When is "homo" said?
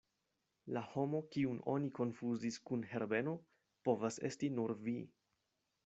0.93-1.19